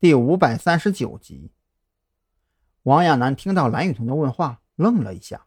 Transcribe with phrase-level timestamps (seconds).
[0.00, 1.50] 第五百三十九集。
[2.84, 5.46] 王亚楠听到蓝雨桐的问话，愣了一下，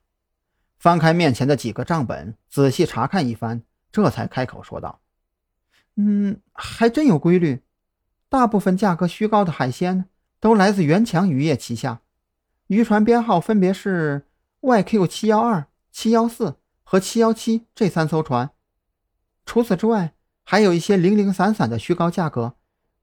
[0.77, 4.99] 翻开面前的几个账本，仔细查看一番，这才开口说道
[5.95, 7.63] ：“嗯，还真有规律。
[8.27, 10.09] 大部分价格虚高的海鲜
[10.41, 12.01] 都来自元强渔业旗下，
[12.67, 14.27] 渔船编号分别是
[14.59, 18.49] YQ 七幺二、七幺四和七幺七这三艘船。
[19.45, 20.13] 除此之外，
[20.43, 22.55] 还有一些零零散散的虚高价格，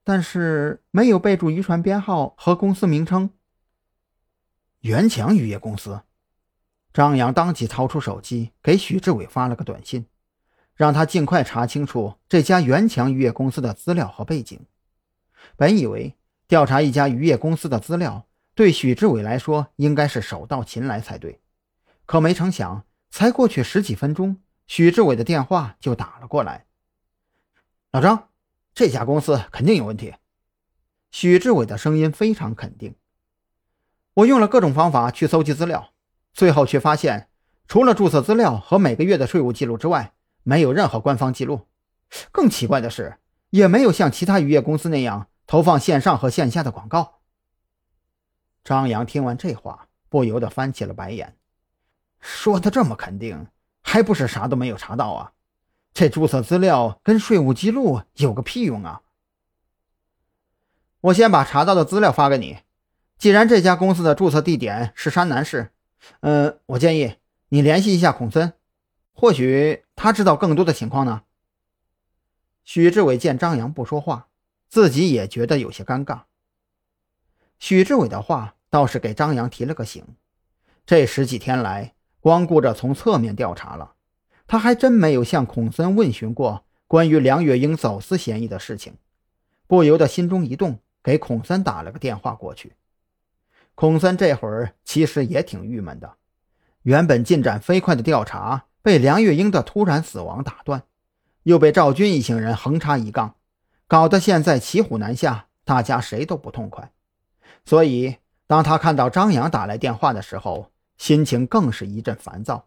[0.03, 3.31] 但是没有备注渔船编号和公司名称。”
[4.81, 6.01] 元强渔业公司，
[6.93, 10.05] 张扬当即掏出手机给许志伟发了个短信，
[10.73, 14.65] 让他尽快查清楚这家元强渔业公司的资料和背景。
[15.57, 16.15] 本以为
[16.47, 21.41] 调查一家渔业公司的资料对许志伟来说应该是手到擒来才对，
[22.05, 26.65] 可没成想，才过去十几分钟，许志伟的电话就打了过来。
[27.91, 28.28] 老张，
[28.73, 30.15] 这家公司肯定有问题。
[31.11, 32.95] 许志伟的声音非常肯定。
[34.13, 35.91] 我用了各种方法去搜集资料，
[36.33, 37.29] 最后却发现，
[37.67, 41.67] 除了注册资料和每个月的税务记录之外，没有任何官方记录。
[42.31, 43.17] 更奇怪的是，
[43.49, 47.19] 也没有像其他渔业公司那样投放线上和线下的广告。
[48.63, 51.37] 张扬听完这话，不由得翻起了白眼，
[52.19, 53.47] 说的这么肯定，
[53.81, 55.33] 还不是啥都没有查到啊？
[55.99, 59.01] 这注册资料跟税务记录有个屁用啊！
[61.01, 62.59] 我先把查到的资料发给你。
[63.17, 65.73] 既然这家公司的注册地点是山南市，
[66.21, 67.17] 嗯，我建议
[67.49, 68.53] 你联系一下孔森，
[69.11, 71.23] 或许他知道更多的情况呢。
[72.63, 74.29] 许志伟见张扬不说话，
[74.69, 76.21] 自己也觉得有些尴尬。
[77.57, 80.05] 许志伟的话倒是给张扬提了个醒，
[80.85, 83.95] 这十几天来，光顾着从侧面调查了，
[84.49, 88.95] 他还真没有向孔森问询过关于梁月英走私嫌疑的事情，
[89.67, 92.73] 不由得心中一动，给孔森打了个电话过去。
[93.75, 96.15] 孔森这会儿其实也挺郁闷的，
[96.81, 100.81] 原本进展飞快的调查被梁月英的突然死亡打断，
[101.43, 103.35] 又被赵军一行人横插一杠，
[103.85, 106.91] 搞得现在骑虎难下，大家谁都不痛快。
[107.65, 108.15] 所以，
[108.47, 112.65] 当他看到张扬打来电话的时候，心情更是一阵烦躁，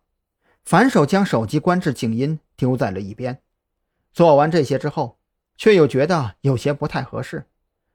[0.64, 3.42] 反手将手机关至静音，丢在了一边。
[4.12, 5.18] 做完这些之后，
[5.56, 7.46] 却又觉得有些不太合适，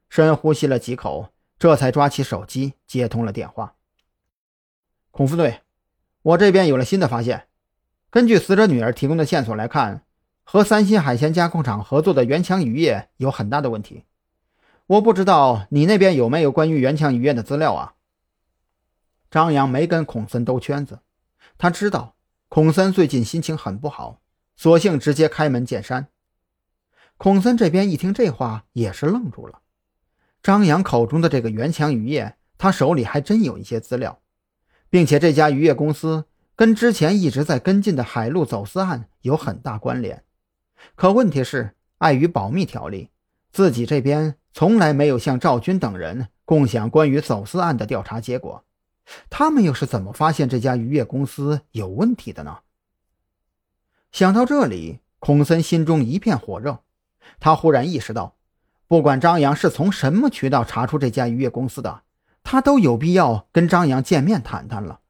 [0.10, 1.34] 深呼吸了几口。
[1.60, 3.74] 这才抓起手机接通了电话。
[5.10, 5.62] 孔副队，
[6.22, 7.48] 我这边有了新的发现。
[8.12, 10.04] 根据死者女儿提供的线索来看，
[10.44, 14.04] 和三星海鲜加工厂合作的元强渔业有很大的问题。
[14.86, 17.96] 我不知道你那边有没有关于元强渔业的资料啊？
[19.32, 21.00] 张扬没跟孔森兜圈子，
[21.58, 22.17] 他知道
[22.50, 24.22] 孔森最近心情很不好，
[24.56, 26.08] 索性直接开门见山。
[27.18, 29.60] 孔森这边一听这话，也是愣住了。
[30.42, 34.22] 张扬口中的这个元强渔业，他手里还真有一些资料，
[34.90, 36.26] 并且这家渔业公司
[36.56, 40.24] 跟之前一直在跟进的海陆走私案有很大关联。
[40.96, 43.10] 可问题是，碍于保密条例，
[43.52, 48.64] 自己这边从来没有向赵军等人共享关于走私案的调查结果。
[49.30, 52.60] 他们又是怎么发现这家渔业公司有问题的呢？
[54.12, 56.80] 想到这里，孔森心中一片火热，
[57.40, 58.36] 他忽然意识到。
[58.88, 62.04] 不管张扬是从什么渠道查出这家渔业公司的，
[62.42, 65.02] 他都有必要跟张扬见面谈谈了。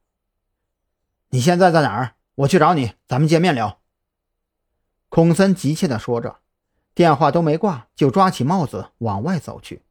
[1.30, 2.14] 你现在在哪儿？
[2.34, 3.80] 我去找你，咱们见面聊。
[5.08, 6.38] 孔森急切地说着，
[6.94, 9.82] 电话都没挂，就抓起帽子往外走去。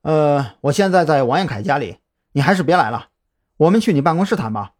[0.00, 1.98] 呃，我现在在王彦凯家里，
[2.36, 3.08] 你还是别来了，
[3.56, 4.74] 我们去你办公室谈吧。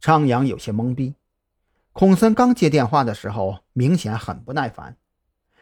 [0.00, 1.14] 张扬有些懵逼，
[1.92, 4.96] 孔森刚接电话的时候，明显很不耐烦。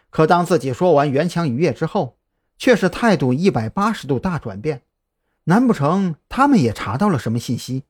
[0.09, 2.17] 可当自己说完袁强渔业之后，
[2.57, 4.85] 却是态度一百八十度大转变。
[5.45, 7.85] 难不成他们也查到了什么信息？